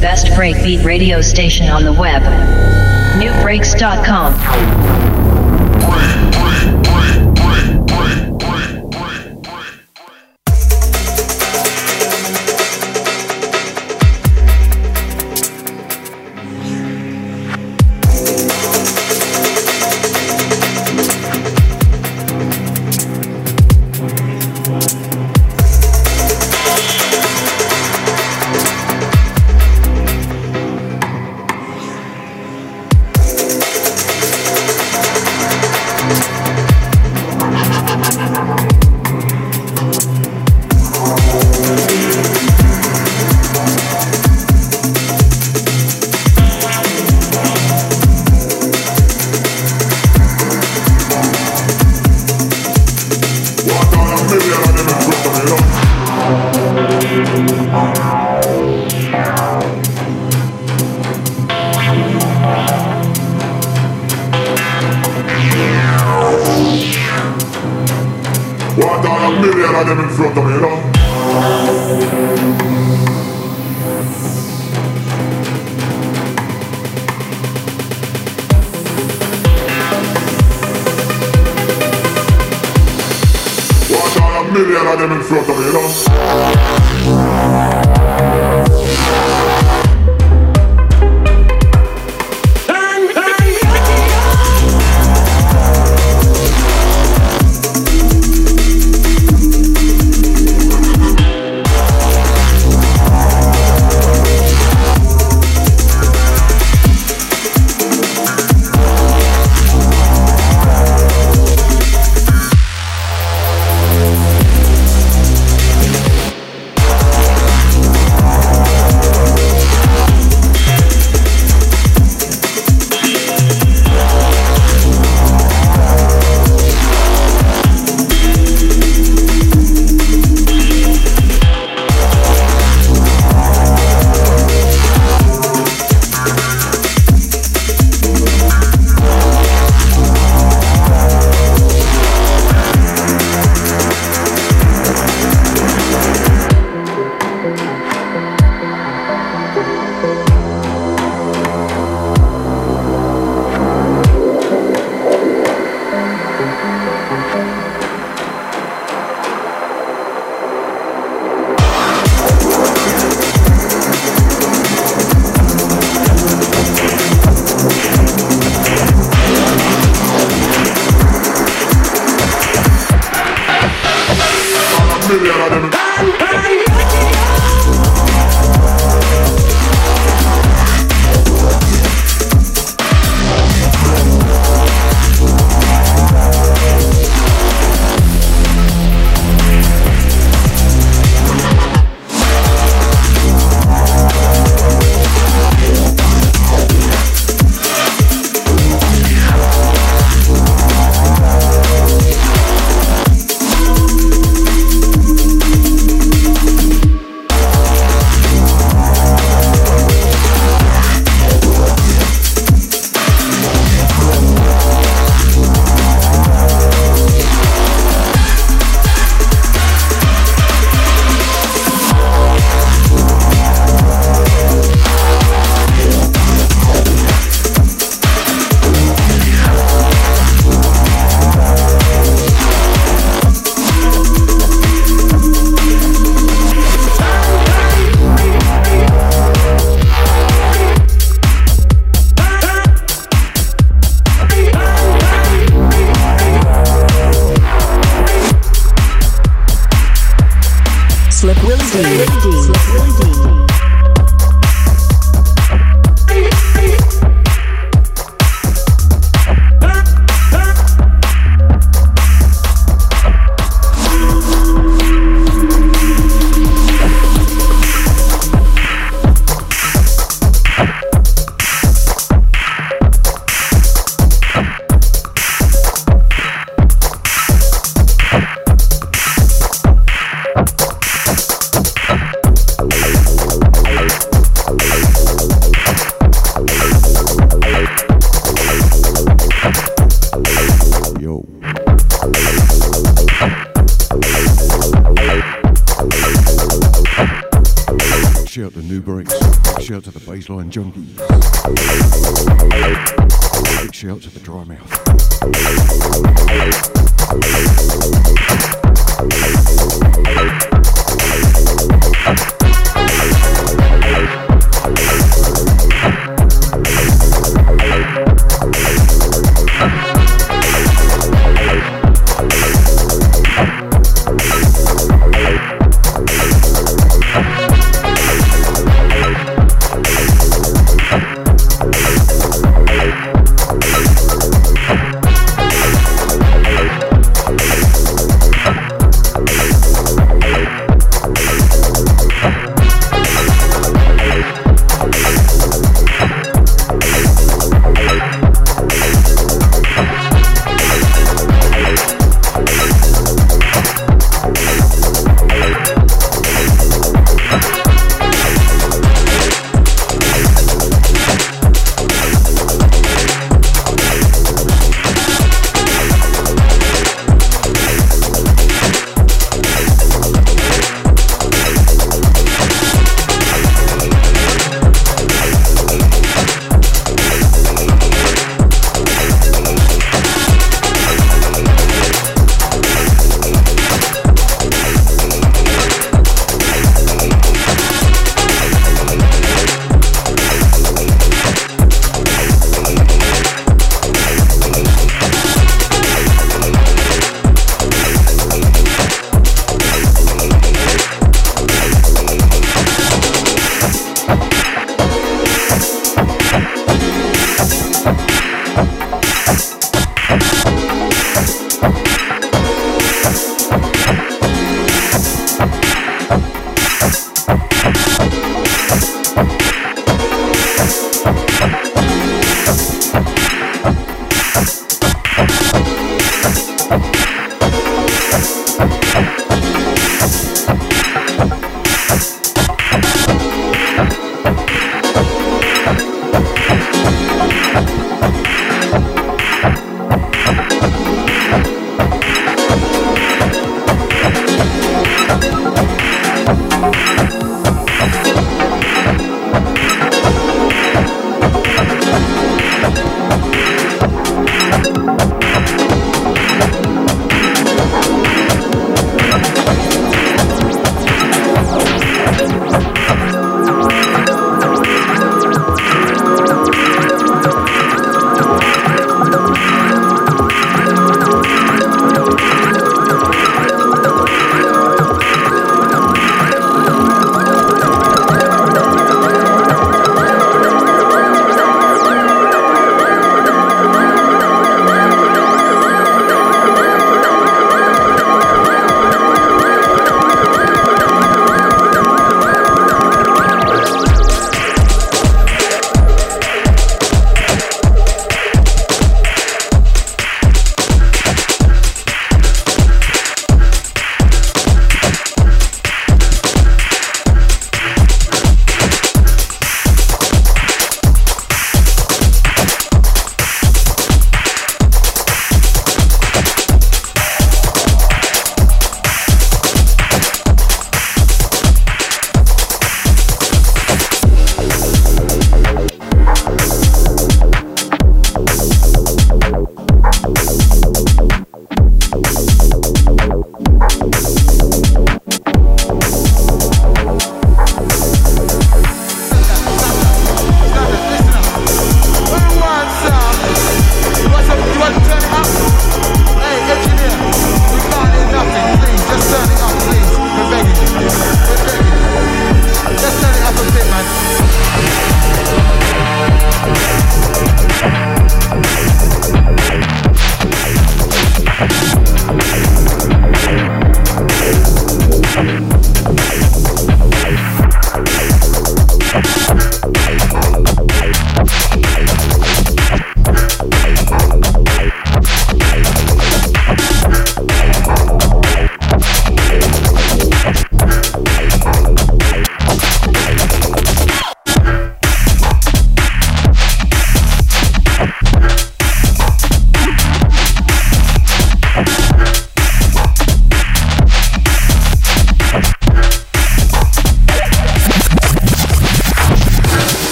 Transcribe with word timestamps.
best 0.00 0.28
breakbeat 0.28 0.82
radio 0.84 1.20
station 1.20 1.68
on 1.68 1.84
the 1.84 1.92
web. 1.92 2.22
Nubreaks.com. 3.20 4.34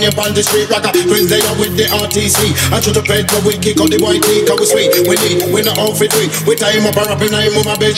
A 0.00 0.10
bad 0.16 0.32
on 0.32 0.34
the 0.34 0.42
street 0.42 0.70
rocker. 0.72 0.88
Twins 0.96 1.28
they 1.28 1.40
are 1.44 1.56
with 1.60 1.76
the 1.76 1.84
RTC. 1.92 2.72
I 2.72 2.80
the 2.96 3.01
bed, 3.12 3.28
but 3.28 3.44
we 3.44 3.60
kick 3.60 3.76
out 3.76 3.92
the 3.92 4.00
white 4.00 4.24
teeth. 4.24 4.48
Cause 4.48 4.72
we 4.72 4.88
sweet, 4.88 5.04
we 5.04 5.14
need, 5.20 5.44
we 5.52 5.60
no 5.60 5.76
outfit 5.76 6.08
we. 6.16 6.32
We 6.48 6.56
tie 6.56 6.72
him 6.72 6.88
up 6.88 6.96
and 6.96 7.12
up 7.12 7.20
in 7.20 7.36
him 7.36 7.60
on 7.60 7.68
my 7.68 7.76
bed. 7.76 7.92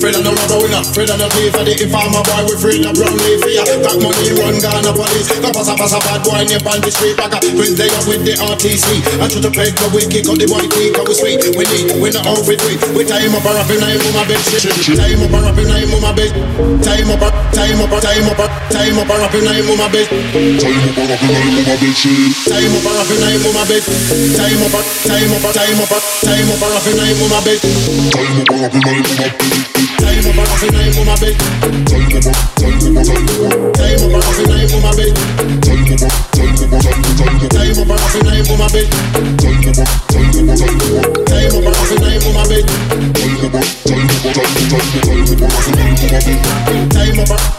Fred 0.00 0.16
and 0.16 0.24
a 0.24 0.32
Rabona, 0.32 0.80
Fred 0.96 1.12
and 1.12 1.20
a 1.20 1.28
play 1.28 1.52
for 1.52 1.60
the 1.60 1.76
informer 1.76 2.24
boy. 2.24 2.48
We 2.48 2.52
afraid 2.56 2.80
no 2.80 2.90
brown 2.96 3.16
leaf 3.20 3.44
for 3.44 3.52
ya. 3.52 3.64
Got 3.84 4.00
money, 4.00 4.32
run 4.40 4.56
Ghana 4.56 4.96
police. 4.96 5.28
Go 5.44 5.52
pass 5.52 5.68
a 5.68 5.74
pass 5.76 5.92
a 5.92 6.00
bad 6.00 6.24
boy, 6.24 6.40
nip 6.48 6.64
on 6.64 6.80
the 6.80 6.88
street 6.88 7.20
rocker. 7.20 7.40
Twins 7.44 7.76
they 7.76 7.92
are 7.92 8.04
with 8.08 8.24
the 8.24 8.34
RTC. 8.40 8.86
I 9.20 9.28
shoot 9.28 9.44
the 9.44 9.52
bed, 9.52 9.76
but 9.76 9.92
we 9.92 10.08
kick 10.08 10.24
out 10.24 10.40
the 10.40 10.48
white 10.48 10.72
teeth. 10.72 10.96
Cause 10.96 11.20
we 11.20 11.36
sweet, 11.36 11.40
we 11.52 11.64
need, 11.68 12.00
we 12.00 12.08
no 12.08 12.24
outfit 12.24 12.60
we. 12.64 12.80
We 12.96 13.02
tie 13.04 13.20
him 13.20 13.36
up 13.36 13.44
and 13.44 13.60
up 13.60 13.68
in 13.68 13.84
him 13.84 14.00
on 14.08 14.12
my 14.16 14.24
bed. 14.24 14.40
Time 14.96 15.20
up 15.20 15.34
and 15.36 15.46
up 15.52 15.58
in 15.60 15.68
I'm 15.68 15.92
on 15.92 16.00
my 16.00 16.12
bed. 16.16 16.32
Time 16.80 17.12
up, 17.12 17.20
time 17.52 17.80
up, 17.84 17.92
time 18.00 18.28
up, 18.32 18.40
time 18.72 18.96
up 18.96 19.10
and 19.12 19.20
up 19.20 19.34
in 19.36 19.44
I'm 19.44 19.68
on 19.68 19.76
my 19.76 19.88
bed. 19.92 20.08
Up 20.08 20.96
and 20.96 21.12
up 21.12 21.20
and 21.20 21.36
I'm 21.36 21.60
on 21.60 21.64
my 21.68 21.76
bed 21.76 21.96
shit. 21.96 22.32
Time 22.48 22.72
up 22.72 22.86
and 22.88 22.96
up 22.96 23.10
in 23.12 23.20
I'm 23.20 23.44
on 23.44 23.52
my 23.52 23.64
bed. 23.68 23.84
Time 24.46 24.62
up, 24.62 24.70
time 24.70 25.26
up, 25.34 25.42
time 25.42 25.82
up, 25.82 25.90
time 26.22 26.46
up 26.46 26.62
and 26.62 26.86
in 26.86 27.02
I'm 27.02 27.18
on 27.18 27.34
my 27.34 27.42
bed. 27.42 27.58
Time 28.14 28.38
up 28.38 28.46
and 28.46 28.62
up 28.62 28.70
and 28.70 28.86
on 28.86 29.02
my 29.02 29.18
bed. 29.18 29.34
Time 29.98 30.22
and 30.22 30.38
up 30.38 30.62
in 30.62 30.70
I'm 30.70 30.94
on 30.94 31.02
my 31.02 31.18
bed. 31.18 31.34
Time 31.90 32.14
up, 32.14 32.30
time 32.54 32.86
up, 32.86 33.02
time 33.02 33.26
up. 33.26 33.74
Time 33.74 34.06
up 34.06 34.22
and 34.22 34.38
in 34.38 34.54
I'm 34.54 34.70
on 34.70 34.86
my 34.86 34.94
bed. 34.94 35.10
Time 35.66 35.90
up, 35.90 35.98
time 35.98 36.54
up, 36.54 36.70
time 36.70 36.70
up, 36.70 36.78
time. 36.78 37.50
Time 37.50 37.74
and 37.74 37.90
up 37.90 38.14
in 38.14 38.22
I'm 38.22 38.46
on 38.46 38.62
my 38.62 38.70
bed. 38.70 38.86
Time 38.86 39.66
up, 39.66 39.82
time 39.82 40.38
up, 40.38 40.62
time 40.62 40.78
up. 40.78 41.26
Time 41.26 41.50
up 41.50 41.66
and 41.66 41.90
in 41.90 42.06
I'm 42.06 42.22
on 42.22 42.38
my 42.38 42.46
bed. 42.46 42.70
Time 42.70 43.42
up, 43.42 43.66
time 43.82 44.06
up, 44.06 44.06
time 44.06 44.06
up, 44.06 44.14
time 44.14 44.46
up. 44.46 45.42
Time 45.42 45.42
up 45.42 45.50
and 45.66 45.74
I'm 45.74 45.98
on 45.98 46.06
my 46.06 46.22
bed. 46.22 46.46
Time 46.94 47.55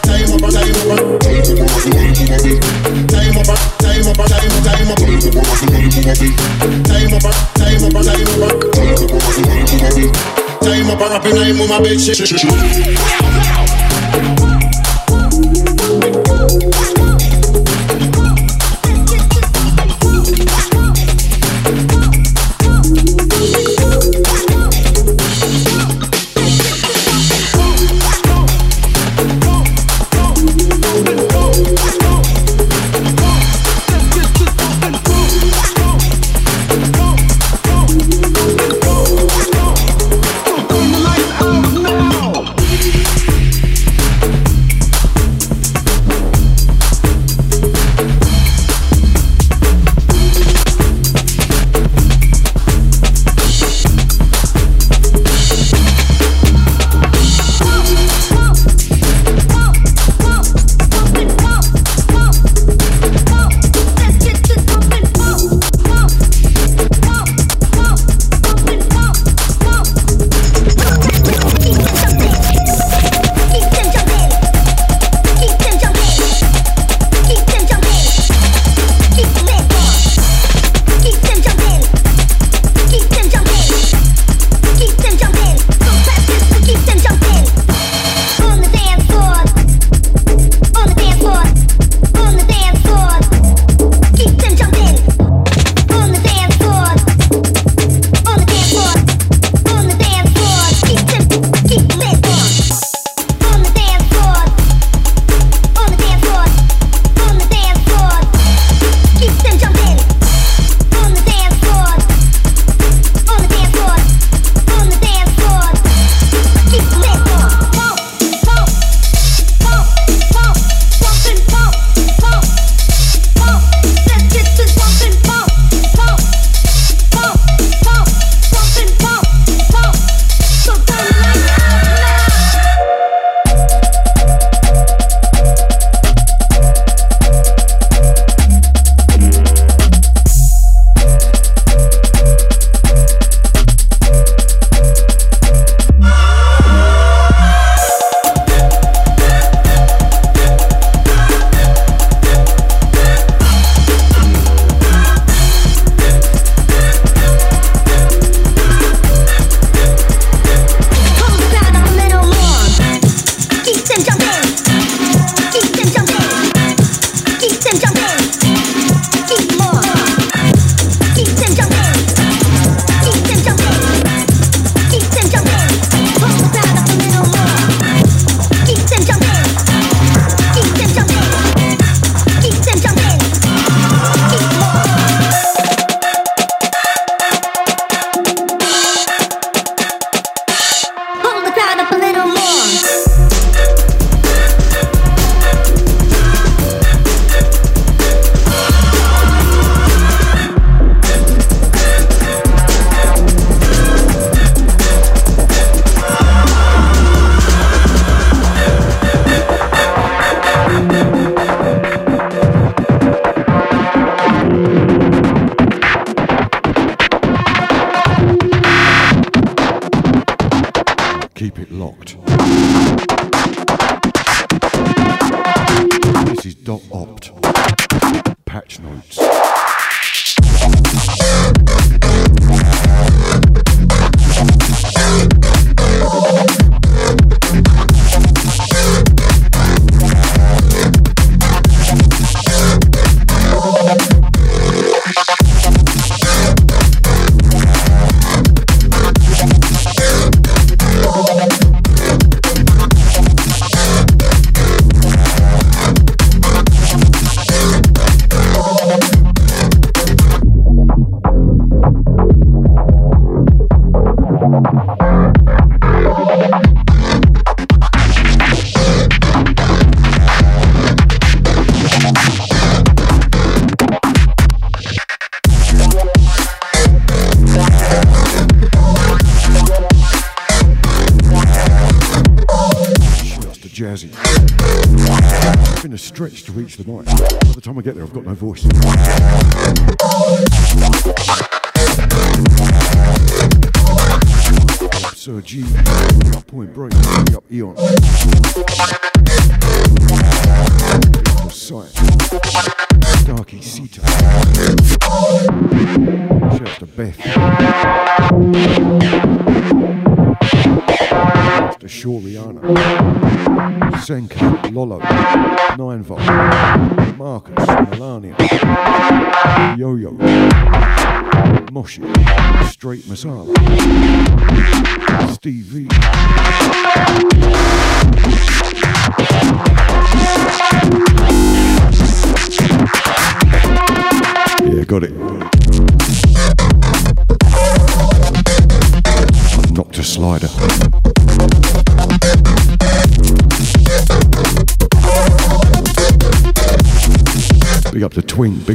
up 11.00 11.00
and 11.00 11.12
up 11.12 11.24
and 11.24 11.38
I'm 11.38 11.60
on 11.60 11.68
my 11.68 11.80
bed. 11.82 13.37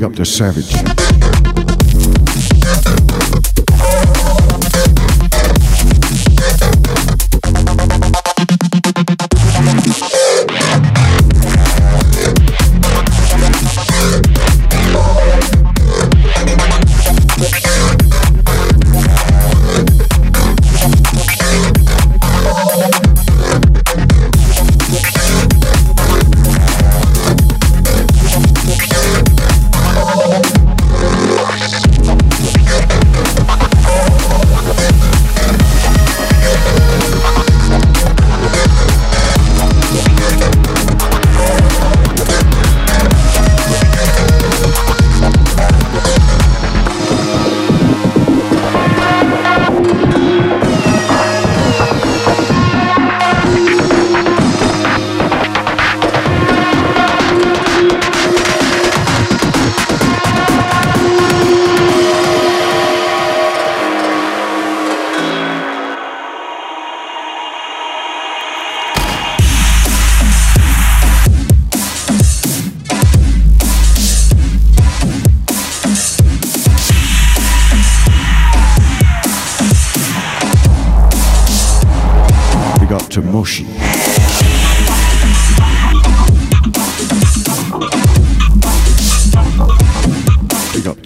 up 0.04 0.16
to 0.16 0.26
Savage. 0.26 1.03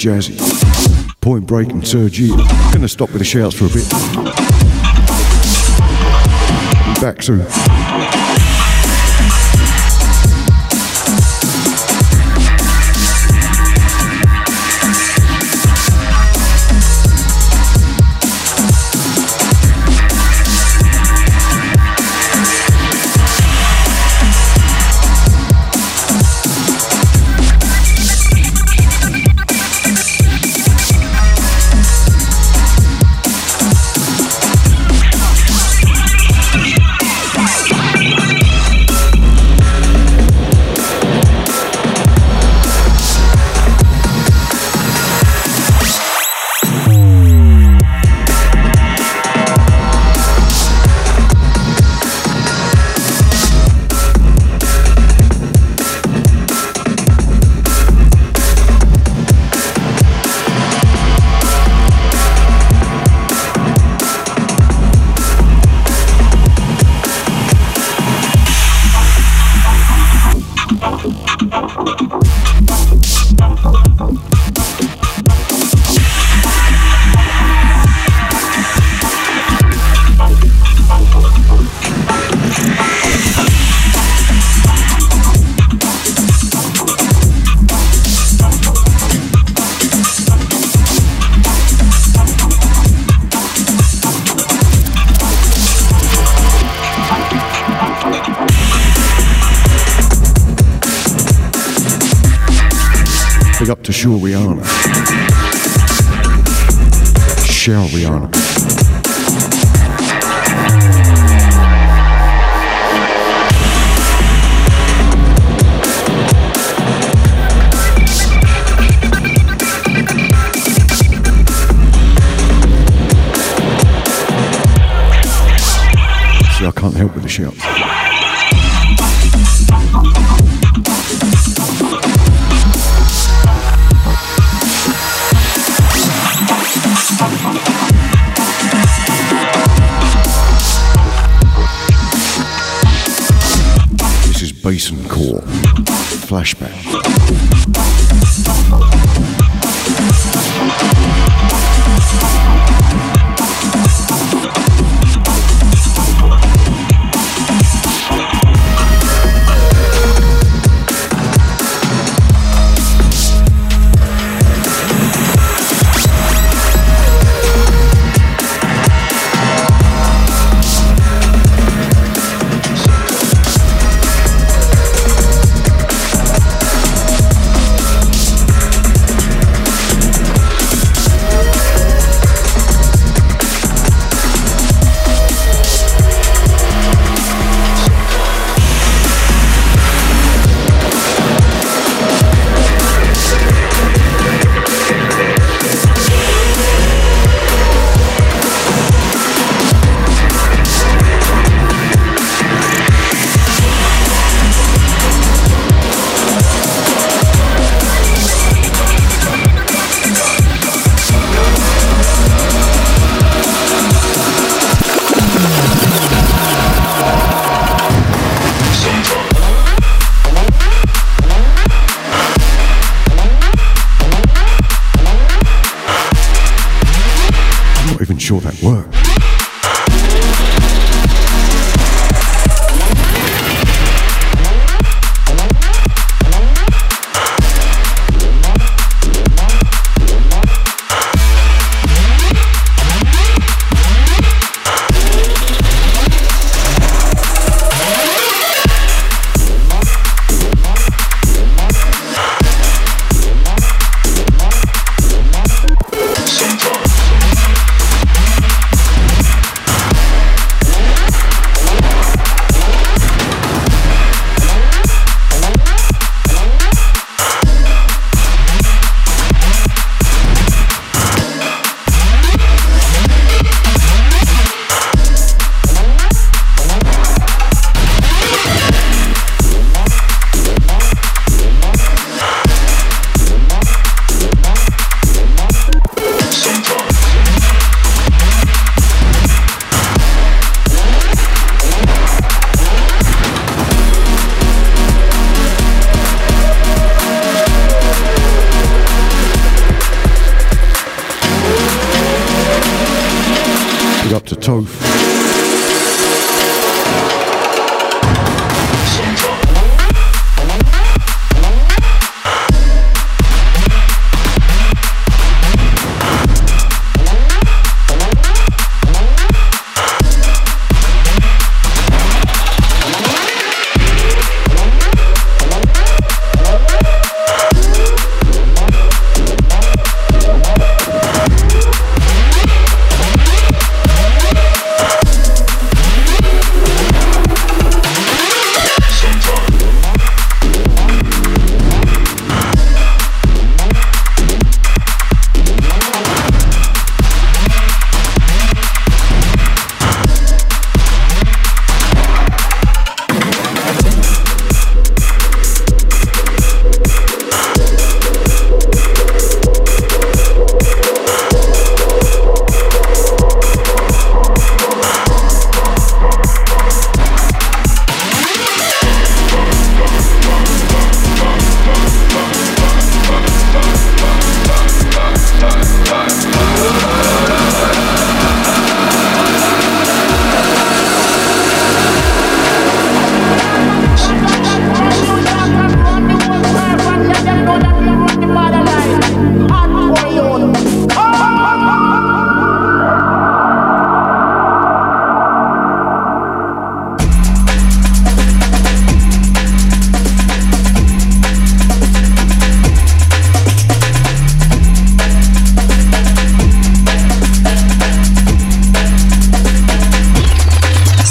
jazzy. 0.07 1.19
Point 1.19 1.45
Break 1.45 1.69
and 1.69 1.85
Serge 1.85 2.29
Gonna 2.71 2.87
stop 2.87 3.09
with 3.09 3.19
the 3.19 3.25
shouts 3.25 3.55
for 3.55 3.65
a 3.65 3.69
bit. 3.69 3.89
Back 7.01 7.21
soon. 7.21 8.46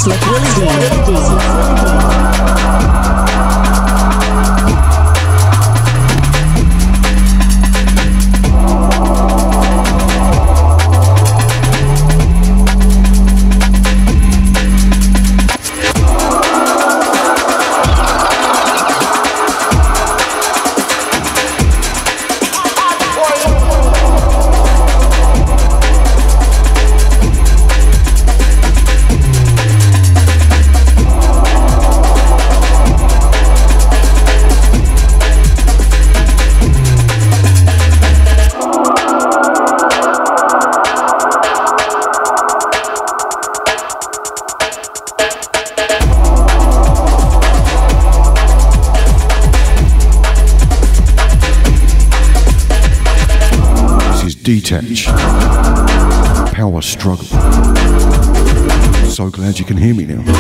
Music. 0.06 1.75
You 59.58 59.64
can 59.64 59.78
hear 59.78 59.94
me 59.94 60.04
now. 60.04 60.35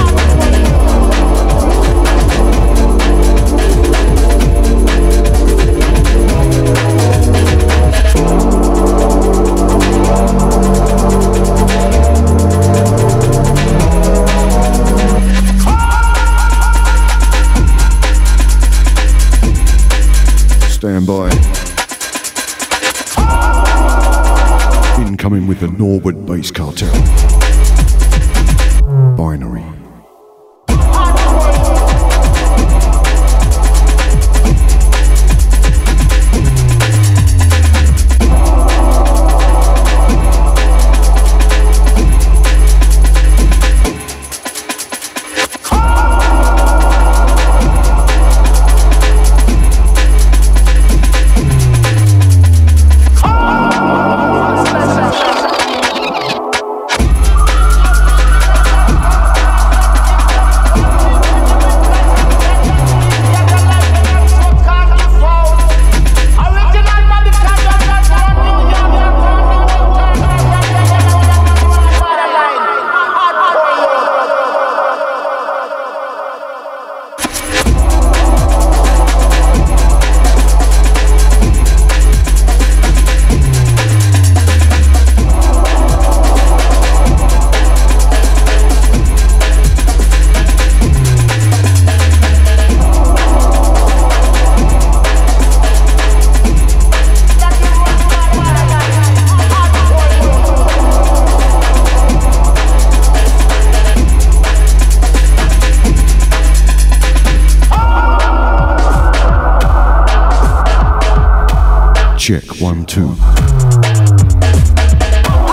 Two. 112.96 113.14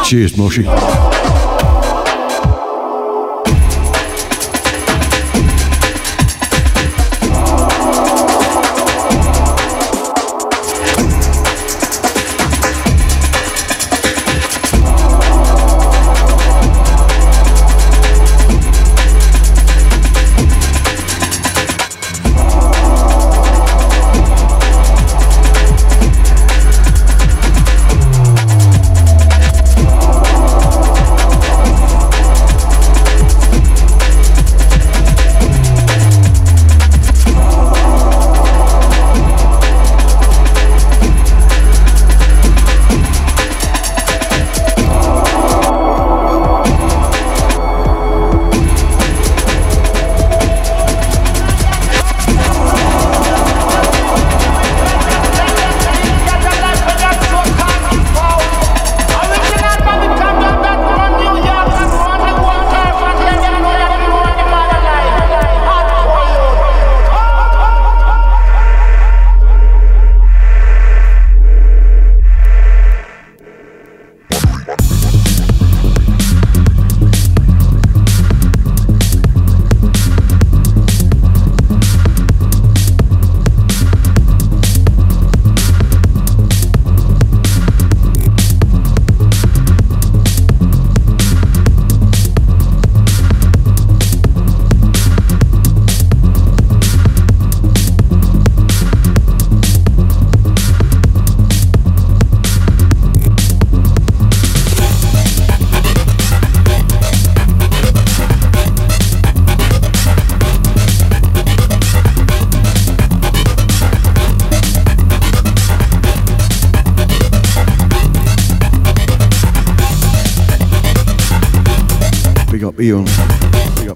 Cheers, 0.06 0.38
Moshi. 0.38 0.64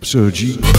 Sergi. 0.07 0.76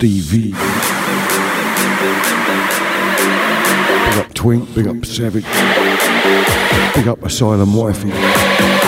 Ups 0.00 0.06
to 0.06 0.06
Steve 0.06 0.22
V. 0.24 0.50
Big 4.10 4.18
up 4.18 4.34
Twink, 4.34 4.74
big 4.74 4.86
up 4.86 5.04
Savage. 5.04 5.44
Big 6.94 7.08
up 7.08 7.22
Asylum 7.22 7.74
Wifey. 7.74 8.79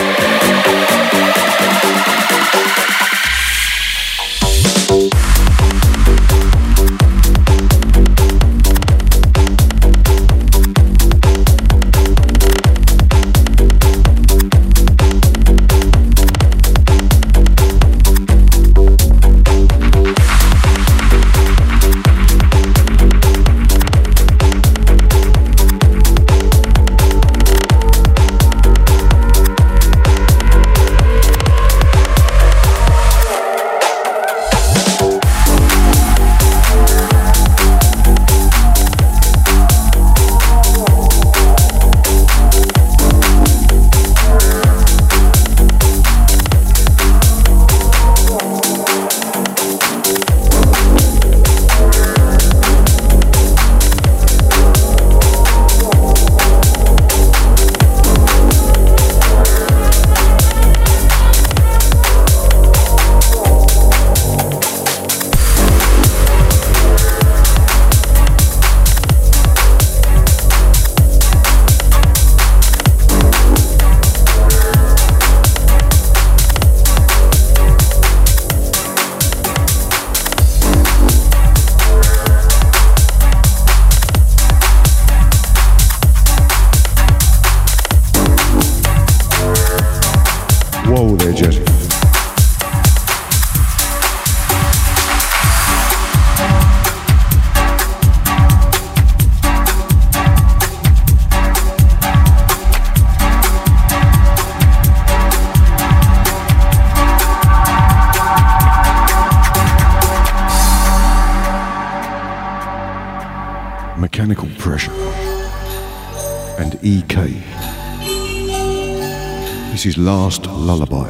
Last 120.02 120.46
Lullaby. 120.46 121.06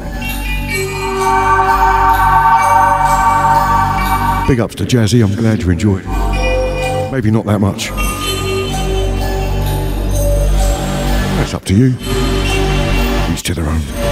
Big 4.47 4.59
ups 4.59 4.75
to 4.75 4.83
Jazzy, 4.83 5.23
I'm 5.23 5.35
glad 5.35 5.63
you 5.63 5.71
enjoyed. 5.71 6.05
Maybe 7.11 7.31
not 7.31 7.45
that 7.45 7.57
much. 7.59 7.89
That's 11.37 11.55
up 11.55 11.65
to 11.65 11.75
you. 11.75 11.95
Each 13.33 13.41
to 13.41 13.55
their 13.55 13.67
own. 13.67 14.02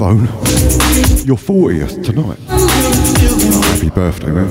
Phone. 0.00 0.24
Your 1.26 1.36
40th 1.36 2.02
tonight. 2.02 2.38
Happy 3.68 3.90
birthday, 3.90 4.30
man. 4.32 4.46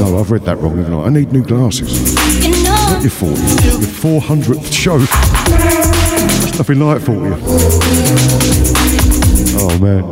No, 0.00 0.10
no, 0.10 0.18
I've 0.18 0.32
read 0.32 0.42
that 0.42 0.58
wrong, 0.58 0.76
haven't 0.76 0.94
I? 0.94 1.04
I 1.04 1.08
need 1.08 1.30
new 1.32 1.44
glasses. 1.44 2.16
Not 2.64 3.00
your 3.00 3.12
40th, 3.12 3.80
your 3.80 4.20
400th 4.20 4.72
show. 4.72 4.98
That's 4.98 6.58
nothing 6.58 6.80
like 6.80 7.00
40th. 7.02 7.38
Oh, 9.60 9.78
man. 9.78 10.02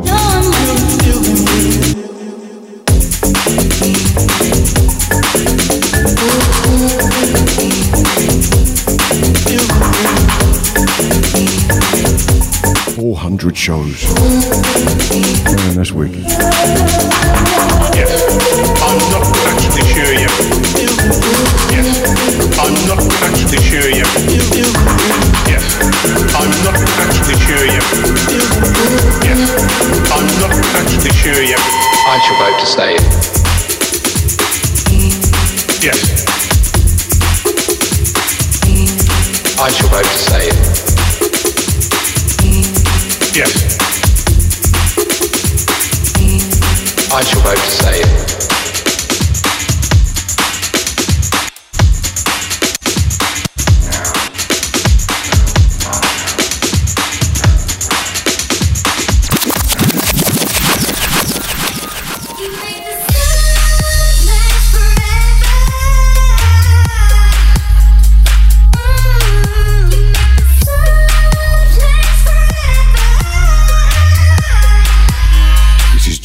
Four 13.39 13.47
hundred 13.47 13.57
shows. 13.57 14.03
Man, 15.55 15.71
that's 15.73 15.93
wicked. 15.93 16.25
Yes. 17.95 18.11
I'm 18.83 18.99
not 19.15 19.23
actually 19.47 19.87
sure 19.87 20.11
yet. 20.11 20.27
Yes. 21.71 22.03
I'm 22.59 22.75
not 22.83 22.99
actually 23.23 23.63
sure 23.63 23.87
yet. 23.95 24.11
Yes. 25.47 25.79
I'm 26.35 26.51
not 26.67 26.75
actually 26.99 27.39
sure 27.39 27.63
yet. 27.63 27.87
Yes. 29.23 29.39
I'm 30.11 30.27
not 30.41 30.51
actually 30.75 31.13
sure 31.15 31.41
yet. 31.41 31.63
I 31.63 32.19
shall 32.19 32.35
vote 32.43 32.59
to 32.59 32.65
stay. 32.65 32.93
Yes. 35.79 36.27
I 39.61 39.69
shall 39.71 39.87
vote 39.87 40.03
to 40.03 40.17
stay. 40.17 40.78
Yes. 43.35 43.77
I 47.11 47.21
shall 47.21 47.41
vote 47.41 47.55
to 47.55 47.71
stay. 47.71 48.28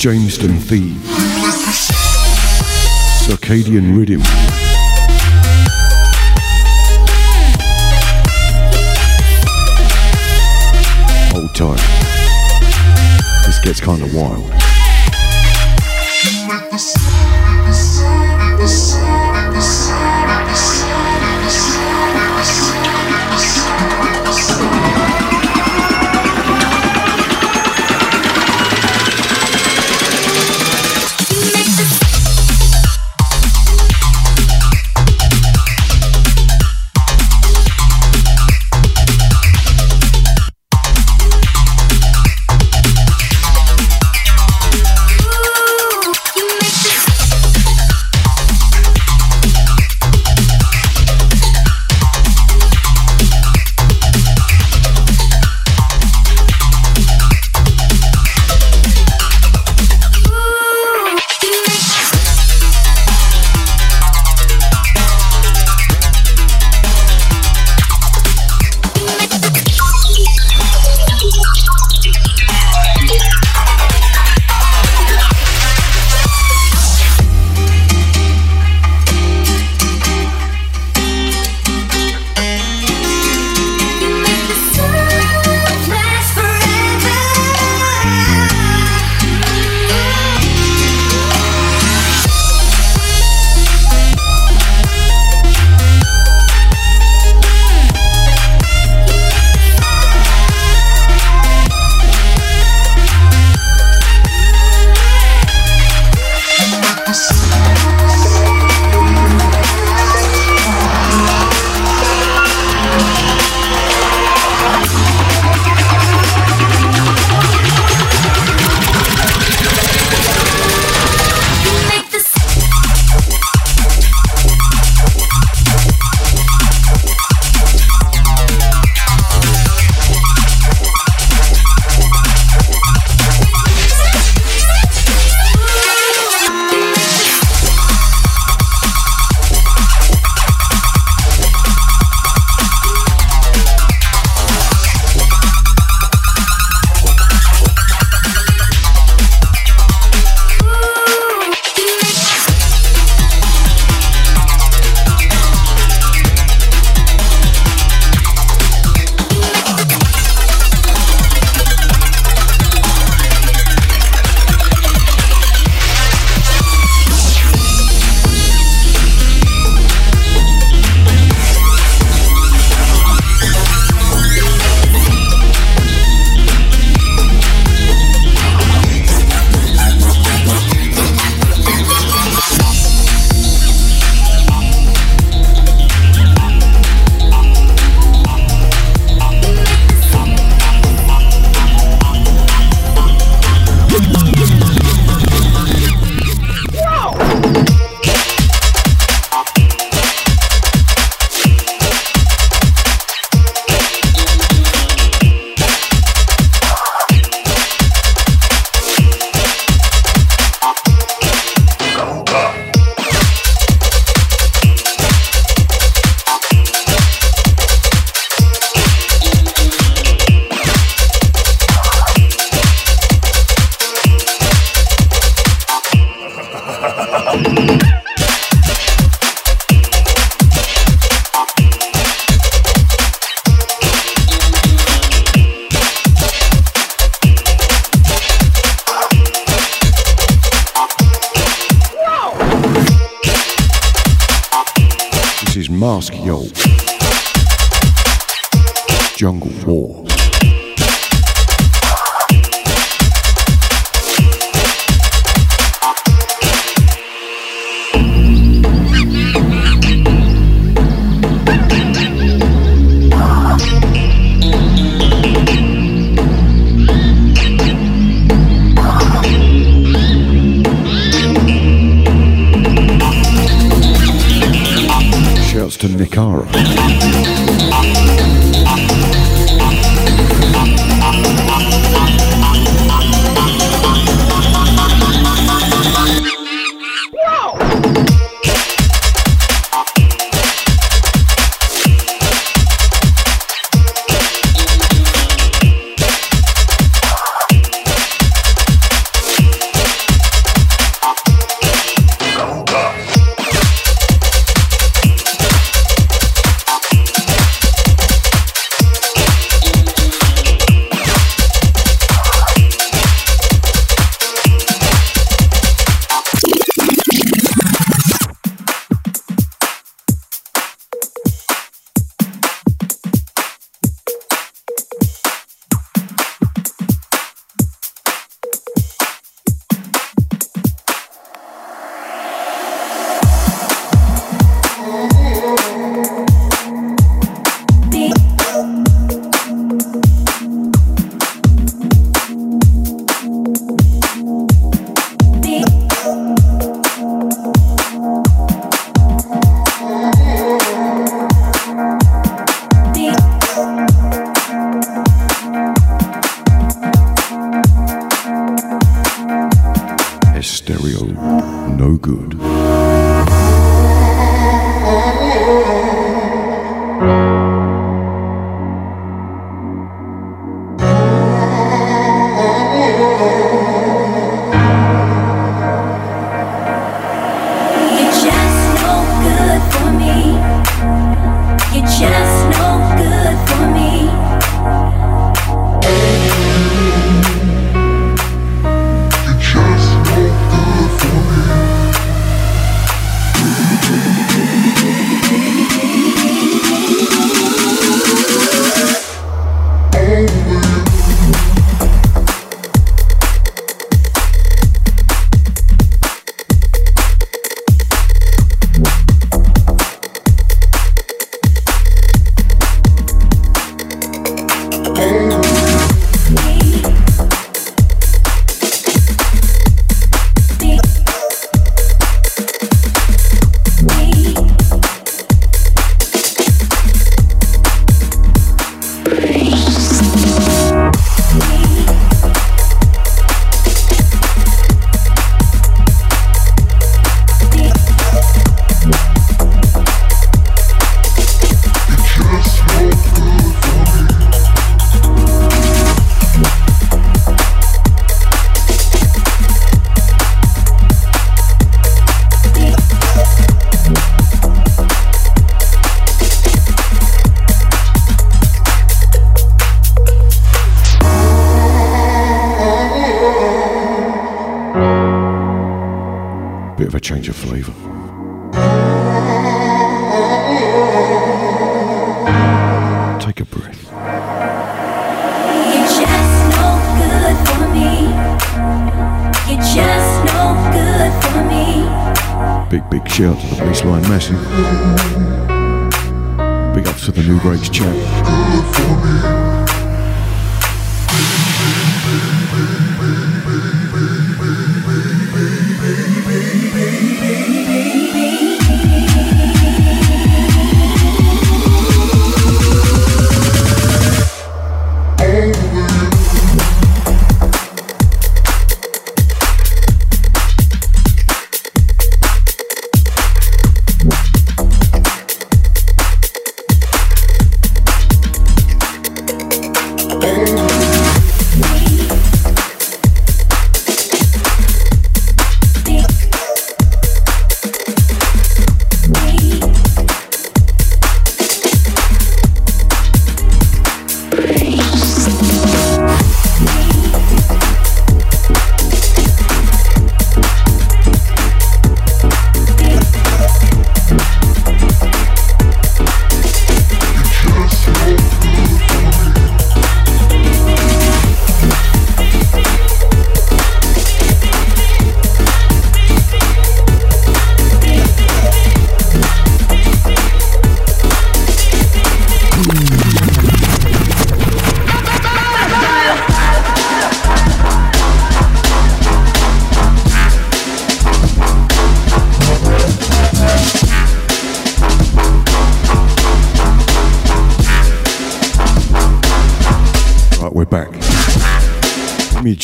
Jamestown 0.04 0.58
Thieves. 0.58 1.00
Circadian 3.26 3.96
Rhythm. 3.96 4.20
Hold 11.32 11.54
tight. 11.54 13.46
This 13.46 13.58
gets 13.64 13.80
kind 13.80 14.02
of 14.02 14.14
wild. 14.14 14.63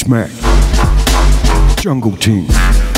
Mitch 0.00 0.08
Mac. 0.08 0.30
Jungle 1.78 2.16
Team. 2.16 2.89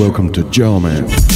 Welcome 0.00 0.32
to 0.32 0.42
Jarman. 0.44 1.29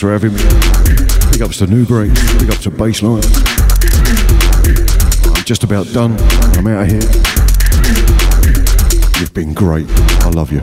Thanks 0.00 0.22
for 0.22 0.28
having 0.28 0.32
me. 0.32 1.30
Big 1.30 1.42
ups 1.42 1.58
to 1.58 1.66
New 1.66 1.84
Break. 1.84 2.14
Big 2.38 2.48
ups 2.48 2.62
to 2.62 2.70
Baseline. 2.70 3.22
I'm 5.36 5.44
just 5.44 5.62
about 5.62 5.92
done. 5.92 6.12
I'm 6.56 6.66
out 6.68 6.84
of 6.84 6.88
here. 6.88 7.02
You've 9.20 9.34
been 9.34 9.52
great. 9.52 9.86
I 10.22 10.30
love 10.30 10.52
you. 10.52 10.60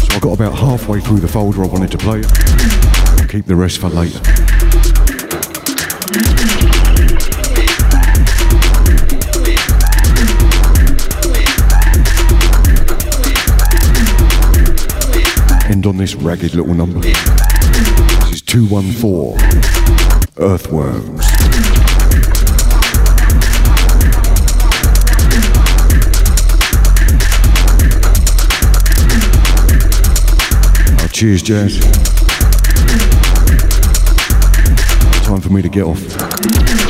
So 0.00 0.16
I 0.16 0.20
got 0.20 0.32
about 0.32 0.54
halfway 0.54 1.00
through 1.00 1.20
the 1.20 1.28
folder 1.28 1.64
I 1.64 1.66
wanted 1.66 1.90
to 1.90 1.98
play. 1.98 2.22
Keep 3.28 3.44
the 3.44 3.56
rest 3.56 3.78
for 3.78 3.90
later. 3.90 4.39
Ragged 16.22 16.54
little 16.54 16.74
number. 16.74 17.00
This 17.00 18.30
is 18.30 18.42
214 18.42 19.38
Earthworms. 20.36 21.24
Oh, 30.98 31.08
cheers, 31.12 31.42
Jazz. 31.42 31.78
Time 35.24 35.40
for 35.40 35.50
me 35.50 35.62
to 35.62 35.68
get 35.68 35.84
off. 35.84 36.89